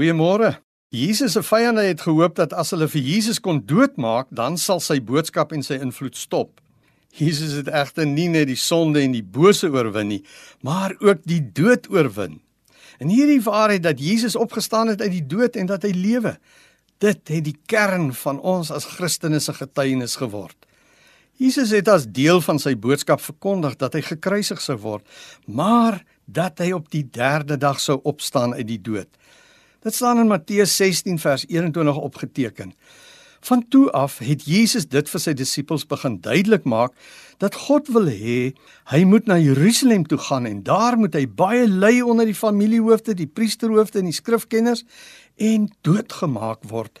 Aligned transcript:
Goeiemôre. 0.00 0.54
Jesus 0.88 1.34
se 1.36 1.42
vyande 1.44 1.82
het 1.84 2.00
gehoop 2.00 2.38
dat 2.38 2.54
as 2.56 2.70
hulle 2.72 2.86
vir 2.88 3.02
Jesus 3.04 3.36
kon 3.44 3.58
doodmaak, 3.68 4.30
dan 4.32 4.54
sal 4.56 4.78
sy 4.80 4.96
boodskap 4.96 5.50
en 5.52 5.60
sy 5.60 5.76
invloed 5.76 6.16
stop. 6.16 6.62
Jesus 7.18 7.52
het 7.58 7.68
egter 7.68 8.08
nie 8.08 8.30
net 8.32 8.48
die 8.48 8.56
sonde 8.56 9.02
en 9.04 9.12
die 9.12 9.20
bose 9.20 9.68
oorwin 9.68 10.08
nie, 10.08 10.22
maar 10.64 10.94
ook 11.04 11.20
die 11.28 11.42
dood 11.44 11.90
oorwin. 11.92 12.38
En 12.96 13.12
hierdie 13.12 13.42
waarheid 13.44 13.84
dat 13.84 14.00
Jesus 14.00 14.38
opgestaan 14.40 14.88
het 14.88 15.04
uit 15.04 15.18
die 15.18 15.26
dood 15.34 15.60
en 15.60 15.68
dat 15.68 15.84
hy 15.84 15.92
lewe, 15.92 16.32
dit 17.04 17.20
het 17.34 17.44
die 17.44 17.58
kern 17.68 18.14
van 18.22 18.40
ons 18.40 18.72
as 18.72 18.88
Christene 18.94 19.42
se 19.44 19.52
getuienis 19.60 20.16
geword. 20.22 20.56
Jesus 21.36 21.76
het 21.76 21.92
as 21.92 22.08
deel 22.08 22.40
van 22.48 22.56
sy 22.56 22.72
boodskap 22.72 23.20
verkondig 23.20 23.76
dat 23.76 24.00
hy 24.00 24.06
gekruisig 24.14 24.64
sou 24.64 24.80
word, 24.80 25.04
maar 25.44 26.00
dat 26.24 26.64
hy 26.64 26.72
op 26.72 26.88
die 26.88 27.04
3de 27.04 27.60
dag 27.60 27.84
sou 27.84 28.00
opstaan 28.08 28.56
uit 28.56 28.70
die 28.72 28.80
dood. 28.80 29.12
Dit 29.80 29.94
staan 29.94 30.18
in 30.18 30.26
Matteus 30.26 30.76
16 30.76 31.18
vers 31.18 31.46
21 31.48 31.96
opgeteken. 31.96 32.74
Van 33.40 33.68
toe 33.68 33.90
af 33.90 34.18
het 34.18 34.44
Jesus 34.44 34.84
dit 34.88 35.08
vir 35.08 35.22
sy 35.24 35.32
disippels 35.32 35.86
begin 35.88 36.18
duidelik 36.20 36.66
maak 36.68 36.92
dat 37.40 37.56
God 37.56 37.88
wil 37.88 38.10
hê 38.12 38.52
hy 38.92 39.00
moet 39.08 39.30
na 39.30 39.38
Jerusalem 39.40 40.04
toe 40.04 40.18
gaan 40.20 40.44
en 40.50 40.60
daar 40.66 40.98
moet 41.00 41.16
hy 41.16 41.24
baie 41.24 41.64
ly 41.64 42.02
onder 42.04 42.28
die 42.28 42.36
familiehoofde, 42.36 43.16
die 43.16 43.30
priesterhoofde 43.32 44.02
en 44.02 44.10
die 44.10 44.18
skrifkenners 44.18 44.84
en 45.40 45.70
doodgemaak 45.80 46.68
word. 46.68 47.00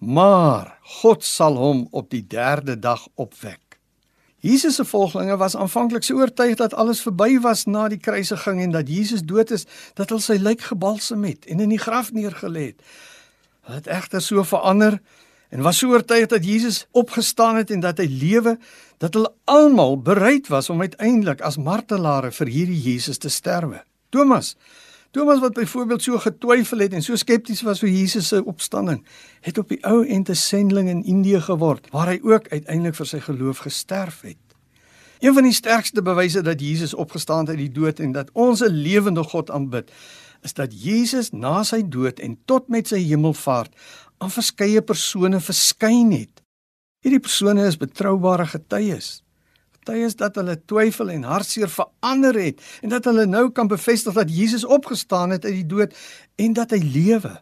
Maar 0.00 0.78
God 1.04 1.28
sal 1.28 1.60
hom 1.60 1.84
op 1.92 2.08
die 2.08 2.24
3de 2.24 2.80
dag 2.80 3.04
opwek. 3.20 3.63
Jesus 4.44 4.74
se 4.76 4.84
volgelinge 4.84 5.36
was 5.40 5.56
aanvanklik 5.56 6.04
so 6.04 6.18
oortuig 6.20 6.58
dat 6.60 6.74
alles 6.76 7.00
verby 7.00 7.38
was 7.40 7.64
na 7.64 7.86
die 7.88 7.98
kruisiging 7.98 8.60
en 8.60 8.74
dat 8.74 8.88
Jesus 8.92 9.22
dood 9.24 9.50
is, 9.50 9.64
dat 9.96 10.12
hulle 10.12 10.20
sy 10.20 10.36
lijk 10.36 10.66
gebalsem 10.68 11.24
het 11.24 11.46
en 11.48 11.64
in 11.64 11.72
die 11.72 11.80
graf 11.80 12.10
neergelê 12.12 12.66
het. 12.74 12.82
Hulle 13.64 13.80
het 13.80 13.88
egter 13.88 14.20
so 14.20 14.44
verander 14.44 14.98
en 15.48 15.64
was 15.64 15.80
so 15.80 15.96
oortuig 15.96 16.28
dat 16.28 16.44
Jesus 16.44 16.84
opgestaan 16.92 17.56
het 17.62 17.72
en 17.72 17.80
dat 17.80 18.02
hy 18.02 18.08
lewe, 18.10 18.58
dat 19.00 19.16
hulle 19.16 19.32
almal 19.48 19.96
bereid 20.04 20.52
was 20.52 20.68
om 20.68 20.84
uiteindelik 20.84 21.40
as 21.40 21.56
martelare 21.56 22.28
vir 22.36 22.52
hierdie 22.52 22.80
Jesus 22.90 23.22
te 23.22 23.32
sterwe. 23.32 23.80
Thomas 24.12 24.58
Thomas 25.14 25.38
wat 25.38 25.52
byvoorbeeld 25.52 26.02
so 26.02 26.18
getwyfel 26.18 26.78
het 26.78 26.92
en 26.92 27.02
so 27.02 27.14
skepties 27.16 27.60
was 27.62 27.82
oor 27.82 27.88
Jesus 27.88 28.28
se 28.28 28.40
opstanding, 28.44 29.04
het 29.46 29.58
op 29.58 29.68
die 29.70 29.78
ou 29.86 30.00
end 30.02 30.28
'n 30.28 30.34
sendeling 30.34 30.88
in 30.88 31.04
Indië 31.04 31.40
geword 31.40 31.86
waar 31.90 32.06
hy 32.06 32.18
ook 32.22 32.48
uiteindelik 32.48 32.94
vir 32.94 33.06
sy 33.06 33.20
geloof 33.20 33.58
gesterf 33.58 34.20
het. 34.20 34.42
Een 35.20 35.34
van 35.34 35.42
die 35.42 35.52
sterkste 35.52 36.02
bewyse 36.02 36.42
dat 36.42 36.60
Jesus 36.60 36.94
opgestaan 36.94 37.38
het 37.38 37.48
uit 37.48 37.58
die 37.58 37.72
dood 37.72 38.00
en 38.00 38.12
dat 38.12 38.30
ons 38.32 38.60
'n 38.60 38.74
lewende 38.74 39.22
God 39.22 39.50
aanbid, 39.50 39.90
is 40.42 40.52
dat 40.52 40.82
Jesus 40.82 41.30
na 41.30 41.62
sy 41.62 41.88
dood 41.88 42.18
en 42.18 42.38
tot 42.44 42.68
met 42.68 42.88
sy 42.88 42.98
hemelvaart 42.98 43.74
aan 44.18 44.30
verskeie 44.30 44.82
persone 44.82 45.40
verskyn 45.40 46.10
het. 46.10 46.42
Hierdie 47.00 47.20
persone 47.20 47.66
is 47.66 47.76
betroubare 47.76 48.46
getuies 48.46 49.23
getuies 49.84 50.16
dat 50.16 50.36
hulle 50.40 50.56
twyfel 50.64 51.10
en 51.12 51.26
hartseer 51.28 51.68
verander 51.68 52.34
het 52.40 52.60
en 52.82 52.88
dat 52.88 53.04
hulle 53.04 53.26
nou 53.26 53.50
kan 53.52 53.68
bevestig 53.68 54.14
dat 54.16 54.30
Jesus 54.32 54.64
opgestaan 54.64 55.30
het 55.30 55.44
uit 55.44 55.60
die 55.60 55.66
dood 55.66 55.94
en 56.36 56.52
dat 56.52 56.70
hy 56.72 56.80
lewe. 56.80 57.40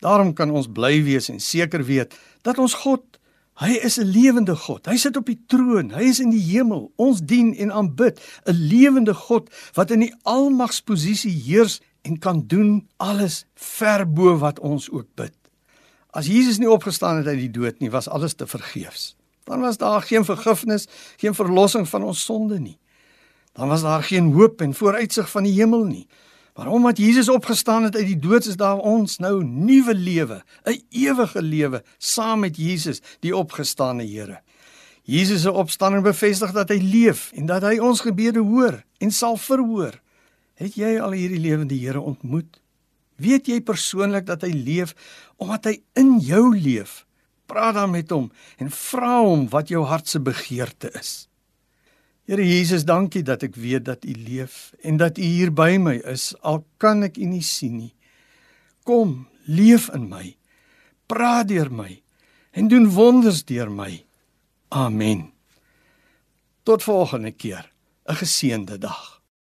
Daarom 0.00 0.32
kan 0.34 0.50
ons 0.50 0.70
bly 0.72 1.02
wees 1.04 1.28
en 1.28 1.40
seker 1.40 1.84
weet 1.84 2.16
dat 2.42 2.58
ons 2.58 2.74
God, 2.74 3.04
hy 3.60 3.76
is 3.84 3.98
'n 3.98 4.08
lewende 4.08 4.56
God. 4.56 4.86
Hy 4.86 4.96
sit 4.96 5.16
op 5.16 5.26
die 5.26 5.38
troon, 5.46 5.92
hy 5.92 6.08
is 6.08 6.20
in 6.20 6.30
die 6.30 6.40
hemel. 6.40 6.90
Ons 6.96 7.20
dien 7.20 7.54
en 7.54 7.70
aanbid 7.70 8.18
'n 8.46 8.56
lewende 8.56 9.14
God 9.14 9.50
wat 9.74 9.90
in 9.90 10.00
die 10.00 10.14
almagsposisie 10.22 11.42
heers 11.44 11.80
en 12.02 12.18
kan 12.18 12.46
doen 12.46 12.88
alles 12.96 13.44
ver 13.54 14.06
bo 14.12 14.38
wat 14.38 14.58
ons 14.58 14.90
ook 14.90 15.06
bid. 15.14 15.34
As 16.10 16.26
Jesus 16.26 16.58
nie 16.58 16.70
opgestaan 16.70 17.16
het 17.16 17.26
uit 17.26 17.38
die 17.38 17.50
dood 17.50 17.78
nie, 17.78 17.90
was 17.90 18.08
alles 18.08 18.34
te 18.34 18.46
vergeefs 18.46 19.14
dan 19.44 19.60
was 19.60 19.76
daar 19.76 20.02
geen 20.02 20.24
vergifnis, 20.24 20.86
geen 21.16 21.34
verlossing 21.34 21.88
van 21.88 22.02
ons 22.02 22.24
sonde 22.24 22.60
nie. 22.60 22.78
Dan 23.52 23.68
was 23.68 23.82
daar 23.82 24.02
geen 24.02 24.32
hoop 24.32 24.60
en 24.60 24.74
vooruitsig 24.74 25.30
van 25.30 25.42
die 25.42 25.52
hemel 25.52 25.84
nie. 25.84 26.06
Maar 26.54 26.66
omdat 26.66 26.98
Jesus 26.98 27.28
opgestaan 27.28 27.82
het 27.82 27.96
uit 27.96 28.06
die 28.06 28.18
dood, 28.18 28.44
is 28.44 28.56
daar 28.56 28.78
ons 28.78 29.18
nou 29.18 29.44
nuwe 29.44 29.94
lewe, 29.94 30.42
'n 30.64 30.82
ewige 30.88 31.42
lewe 31.42 31.84
saam 31.98 32.40
met 32.40 32.56
Jesus, 32.56 33.00
die 33.20 33.36
opgestane 33.36 34.04
Here. 34.04 34.40
Jesus 35.02 35.42
se 35.42 35.52
opstanding 35.52 36.02
bevestig 36.02 36.52
dat 36.52 36.68
hy 36.68 36.78
leef 36.78 37.32
en 37.34 37.46
dat 37.46 37.62
hy 37.62 37.78
ons 37.78 38.00
gebede 38.00 38.38
hoor 38.38 38.82
en 38.98 39.10
sal 39.10 39.36
verhoor. 39.36 40.00
Het 40.54 40.74
jy 40.74 41.00
al 41.00 41.10
hierdie 41.10 41.40
lewende 41.40 41.74
Here 41.74 42.00
ontmoet? 42.00 42.60
Weet 43.16 43.46
jy 43.46 43.60
persoonlik 43.60 44.26
dat 44.26 44.42
hy 44.42 44.52
leef 44.54 44.94
omdat 45.36 45.64
hy 45.64 45.82
in 45.98 46.18
jou 46.22 46.44
leef? 46.54 47.02
Praat 47.46 47.74
dan 47.74 47.90
met 47.90 48.10
hom 48.10 48.30
en 48.58 48.70
vra 48.70 49.20
hom 49.20 49.48
wat 49.52 49.68
jou 49.68 49.84
hart 49.84 50.08
se 50.08 50.20
begeerte 50.20 50.92
is. 50.98 51.28
Here 52.28 52.44
Jesus, 52.46 52.84
dankie 52.86 53.24
dat 53.26 53.42
ek 53.42 53.56
weet 53.58 53.84
dat 53.84 54.04
U 54.04 54.14
leef 54.14 54.72
en 54.82 54.96
dat 54.96 55.18
U 55.18 55.26
hier 55.26 55.50
by 55.52 55.76
my 55.78 55.98
is 56.06 56.32
al 56.40 56.62
kan 56.78 57.02
ek 57.02 57.18
U 57.18 57.26
nie 57.26 57.42
sien 57.42 57.76
nie. 57.80 57.94
Kom, 58.86 59.26
leef 59.46 59.88
in 59.94 60.08
my. 60.10 60.36
Praat 61.10 61.50
deur 61.50 61.70
my 61.74 61.98
en 62.52 62.68
doen 62.68 62.88
wonders 62.94 63.42
deur 63.48 63.70
my. 63.70 64.04
Amen. 64.70 65.32
Tot 66.62 66.82
volgende 66.82 67.32
keer. 67.32 67.72
'n 68.06 68.14
Geseënde 68.14 68.78
dag. 68.78 69.21